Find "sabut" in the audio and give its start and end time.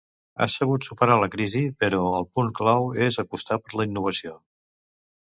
0.53-0.87